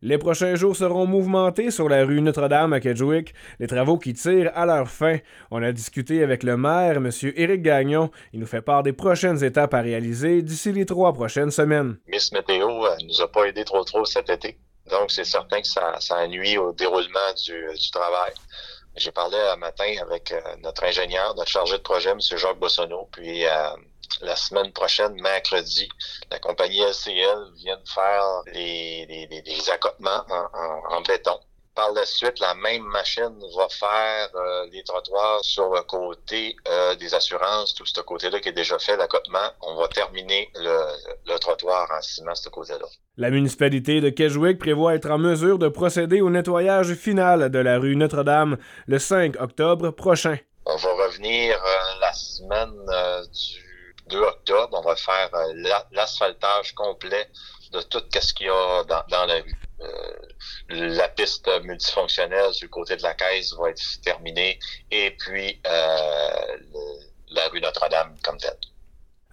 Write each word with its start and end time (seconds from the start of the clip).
Les 0.00 0.16
prochains 0.16 0.54
jours 0.54 0.76
seront 0.76 1.06
mouvementés 1.06 1.72
sur 1.72 1.88
la 1.88 2.04
rue 2.04 2.20
Notre-Dame 2.20 2.72
à 2.72 2.78
Kedgewick, 2.78 3.34
les 3.58 3.66
travaux 3.66 3.98
qui 3.98 4.14
tirent 4.14 4.52
à 4.54 4.64
leur 4.64 4.88
fin. 4.88 5.18
On 5.50 5.60
a 5.60 5.72
discuté 5.72 6.22
avec 6.22 6.44
le 6.44 6.56
maire, 6.56 6.98
M. 6.98 7.10
Éric 7.34 7.62
Gagnon. 7.62 8.12
Il 8.32 8.38
nous 8.38 8.46
fait 8.46 8.62
part 8.62 8.84
des 8.84 8.92
prochaines 8.92 9.42
étapes 9.42 9.74
à 9.74 9.80
réaliser 9.80 10.40
d'ici 10.42 10.70
les 10.70 10.86
trois 10.86 11.12
prochaines 11.12 11.50
semaines. 11.50 11.98
Miss 12.06 12.30
Météo 12.30 12.86
euh, 12.86 12.96
nous 13.08 13.20
a 13.20 13.26
pas 13.26 13.46
aidé 13.46 13.64
trop 13.64 13.82
trop 13.82 14.04
cet 14.04 14.30
été, 14.30 14.56
donc 14.88 15.10
c'est 15.10 15.24
certain 15.24 15.60
que 15.60 15.66
ça, 15.66 15.96
ça 15.98 16.28
nuit 16.28 16.56
au 16.58 16.72
déroulement 16.72 17.32
du, 17.44 17.90
travail. 17.90 18.34
J'ai 18.94 19.10
parlé 19.10 19.36
un 19.52 19.56
matin 19.56 19.92
avec 20.00 20.30
euh, 20.30 20.40
notre 20.62 20.84
ingénieur, 20.84 21.34
notre 21.34 21.50
chargé 21.50 21.76
de 21.76 21.82
projet, 21.82 22.10
M. 22.10 22.20
Jacques 22.20 22.60
Bossonneau, 22.60 23.08
puis 23.10 23.44
euh, 23.46 23.70
la 24.20 24.36
semaine 24.36 24.72
prochaine, 24.72 25.20
mercredi, 25.20 25.88
la 26.30 26.38
compagnie 26.38 26.80
LCL 26.80 27.52
vient 27.56 27.76
de 27.76 27.88
faire 27.88 28.42
les, 28.52 29.06
les, 29.06 29.70
accotements 29.70 30.24
en, 30.90 31.00
béton. 31.02 31.38
Par 31.74 31.92
la 31.92 32.04
suite, 32.04 32.40
la 32.40 32.54
même 32.54 32.82
machine 32.82 33.38
va 33.56 33.68
faire 33.68 34.28
euh, 34.34 34.66
les 34.72 34.82
trottoirs 34.82 35.38
sur 35.42 35.72
le 35.72 35.80
côté 35.82 36.56
euh, 36.66 36.96
des 36.96 37.14
assurances, 37.14 37.72
tout 37.72 37.86
ce 37.86 38.00
côté-là 38.00 38.40
qui 38.40 38.48
est 38.48 38.52
déjà 38.52 38.80
fait, 38.80 38.96
l'accotement. 38.96 39.52
On 39.62 39.76
va 39.76 39.86
terminer 39.86 40.50
le, 40.56 41.38
trottoir 41.38 41.88
en 41.96 42.02
ciment, 42.02 42.34
ce 42.34 42.48
côté-là. 42.48 42.86
La 43.16 43.30
municipalité 43.30 44.00
de 44.00 44.10
Keswick 44.10 44.58
prévoit 44.58 44.96
être 44.96 45.08
en 45.08 45.18
mesure 45.18 45.60
de 45.60 45.68
procéder 45.68 46.20
au 46.20 46.30
nettoyage 46.30 46.94
final 46.94 47.48
de 47.48 47.58
la 47.60 47.78
rue 47.78 47.94
Notre-Dame 47.94 48.58
le 48.88 48.98
5 48.98 49.40
octobre 49.40 49.90
prochain. 49.90 50.36
On 50.66 50.74
va 50.74 50.92
revenir 51.06 51.56
euh, 51.56 52.00
la 52.00 52.12
semaine 52.12 52.74
du 53.32 53.67
2 54.08 54.18
octobre, 54.18 54.78
on 54.78 54.82
va 54.82 54.96
faire 54.96 55.30
euh, 55.34 55.52
l'asphaltage 55.92 56.74
complet 56.74 57.28
de 57.72 57.80
tout 57.82 58.02
ce 58.12 58.34
qu'il 58.34 58.46
y 58.46 58.50
a 58.50 58.84
dans, 58.84 59.26
la 59.26 59.34
rue. 59.34 59.54
Euh, 59.80 60.16
la 60.70 61.08
piste 61.08 61.48
multifonctionnelle 61.62 62.50
du 62.52 62.68
côté 62.68 62.96
de 62.96 63.02
la 63.02 63.14
caisse 63.14 63.52
va 63.54 63.70
être 63.70 64.00
terminée 64.02 64.58
et 64.90 65.12
puis 65.12 65.60
euh, 65.66 66.56
la 67.28 67.48
rue 67.48 67.60
Notre-Dame 67.60 68.16
comme 68.22 68.38
telle. 68.38 68.58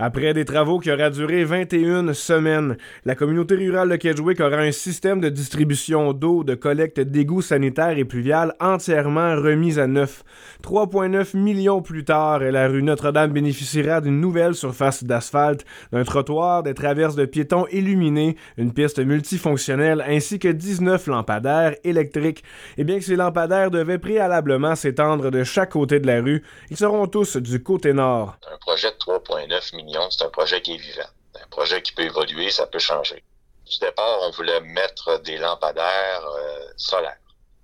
Après 0.00 0.34
des 0.34 0.44
travaux 0.44 0.80
qui 0.80 0.90
auraient 0.90 1.12
duré 1.12 1.44
21 1.44 2.14
semaines, 2.14 2.76
la 3.04 3.14
communauté 3.14 3.54
rurale 3.54 3.90
de 3.90 3.94
Kedgewick 3.94 4.40
aura 4.40 4.56
un 4.56 4.72
système 4.72 5.20
de 5.20 5.28
distribution 5.28 6.12
d'eau, 6.12 6.42
de 6.42 6.56
collecte 6.56 6.98
d'égouts 6.98 7.42
sanitaires 7.42 7.96
et 7.96 8.04
pluviales 8.04 8.56
entièrement 8.58 9.36
remis 9.36 9.78
à 9.78 9.86
neuf. 9.86 10.24
3,9 10.64 11.36
millions 11.36 11.80
plus 11.80 12.04
tard, 12.04 12.40
la 12.40 12.66
rue 12.66 12.82
Notre-Dame 12.82 13.30
bénéficiera 13.30 14.00
d'une 14.00 14.20
nouvelle 14.20 14.56
surface 14.56 15.04
d'asphalte, 15.04 15.64
d'un 15.92 16.02
trottoir, 16.02 16.64
des 16.64 16.74
traverses 16.74 17.14
de 17.14 17.24
piétons 17.24 17.68
illuminés, 17.70 18.36
une 18.56 18.72
piste 18.72 18.98
multifonctionnelle 18.98 20.04
ainsi 20.08 20.40
que 20.40 20.48
19 20.48 21.06
lampadaires 21.06 21.76
électriques. 21.84 22.42
Et 22.78 22.82
bien 22.82 22.98
que 22.98 23.04
ces 23.04 23.14
lampadaires 23.14 23.70
devaient 23.70 23.98
préalablement 23.98 24.74
s'étendre 24.74 25.30
de 25.30 25.44
chaque 25.44 25.70
côté 25.70 26.00
de 26.00 26.08
la 26.08 26.20
rue, 26.20 26.42
ils 26.70 26.76
seront 26.76 27.06
tous 27.06 27.36
du 27.36 27.62
côté 27.62 27.92
nord. 27.92 28.38
Un 28.52 28.58
projet 28.58 28.88
de 28.90 28.96
3,9 28.96 29.76
millions 29.76 29.83
c'est 30.10 30.24
un 30.24 30.30
projet 30.30 30.60
qui 30.62 30.74
est 30.74 30.78
vivant. 30.78 31.08
Un 31.34 31.46
projet 31.48 31.82
qui 31.82 31.92
peut 31.92 32.02
évoluer, 32.02 32.50
ça 32.50 32.66
peut 32.66 32.78
changer. 32.78 33.22
Du 33.66 33.78
départ, 33.78 34.18
on 34.22 34.30
voulait 34.30 34.60
mettre 34.60 35.18
des 35.20 35.38
lampadaires 35.38 36.26
euh, 36.26 36.68
solaires. 36.76 37.18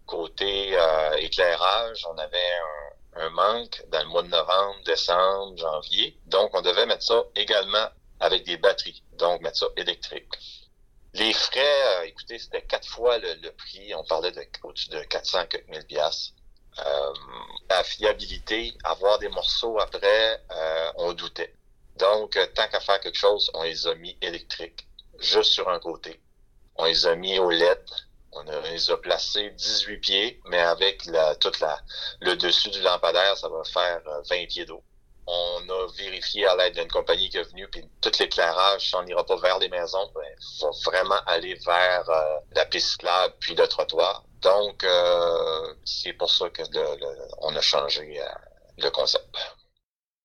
Côté 0.07 0.71
euh, 0.77 1.17
éclairage, 1.19 2.07
on 2.09 2.17
avait 2.19 2.53
un, 3.17 3.31
manque 3.31 3.85
dans 3.89 4.01
le 4.03 4.09
mois 4.09 4.23
de 4.23 4.29
novembre, 4.29 4.83
décembre, 4.85 5.57
janvier. 5.59 6.19
Donc, 6.27 6.51
on 6.55 6.63
devait 6.63 6.87
mettre 6.87 7.03
ça 7.05 7.23
également 7.37 7.87
avec 8.19 8.45
des 8.45 8.57
batteries, 8.57 9.03
donc 9.13 9.41
mettre 9.43 9.59
ça 9.59 9.67
électrique. 9.77 10.27
Les 11.15 11.33
frais, 11.33 12.01
euh, 12.01 12.07
écoutez, 12.07 12.39
c'était 12.39 12.63
quatre 12.63 12.89
fois 12.89 13.19
le, 13.19 13.51
prix. 13.51 13.95
On 13.95 14.05
parlait 14.05 14.33
de 14.33 14.43
au-dessus 14.63 14.89
de 14.89 15.01
400 15.01 15.45
000 15.71 15.85
piastres. 15.87 16.35
la 17.69 17.85
fiabilité, 17.85 18.75
avoir 18.85 19.19
des 19.19 19.29
morceaux 19.29 19.79
après, 19.81 20.43
on 20.97 21.13
doutait. 21.13 21.55
Donc, 22.01 22.37
euh, 22.37 22.47
tant 22.55 22.67
qu'à 22.69 22.81
faire 22.81 23.01
quelque 23.01 23.19
chose, 23.19 23.51
on 23.55 23.63
les 23.63 23.87
a 23.87 23.95
mis 23.95 24.17
électriques, 24.23 24.89
juste 25.19 25.53
sur 25.53 25.69
un 25.69 25.79
côté. 25.79 26.21
On 26.77 26.87
les 26.87 27.07
a 27.07 27.15
mis 27.15 27.39
au 27.39 27.51
LED. 27.51 27.85
On 28.33 28.43
les 28.43 28.91
a 28.91 28.97
placés 28.97 29.51
18 29.51 29.99
pieds, 29.99 30.41
mais 30.47 30.61
avec 30.61 31.05
la, 31.07 31.35
toute 31.35 31.59
la, 31.59 31.81
le 32.21 32.37
dessus 32.37 32.71
du 32.71 32.81
lampadaire, 32.81 33.37
ça 33.37 33.49
va 33.49 33.65
faire 33.65 34.01
20 34.05 34.37
euh, 34.37 34.47
pieds 34.47 34.65
d'eau. 34.65 34.83
On 35.27 35.69
a 35.69 35.87
vérifié 35.97 36.47
à 36.47 36.57
l'aide 36.57 36.75
d'une 36.75 36.89
compagnie 36.89 37.29
qui 37.29 37.39
est 37.39 37.51
venue, 37.51 37.69
puis 37.69 37.85
tout 38.01 38.13
l'éclairage, 38.19 38.93
on 38.97 39.03
n'ira 39.03 39.27
pas 39.27 39.37
vers 39.37 39.59
les 39.59 39.69
maisons, 39.69 40.11
il 40.11 40.15
ben, 40.15 40.37
faut 40.61 40.91
vraiment 40.91 41.21
aller 41.27 41.55
vers 41.55 42.09
euh, 42.09 42.37
la 42.53 42.67
piste 42.67 42.93
cyclable 42.93 43.35
puis 43.41 43.55
le 43.55 43.67
trottoir. 43.67 44.25
Donc, 44.41 44.87
c'est 45.85 46.15
pour 46.15 46.31
ça 46.31 46.49
que 46.49 46.63
on 47.43 47.55
a 47.55 47.61
changé 47.61 48.19
le 48.79 48.91
concept. 48.91 49.27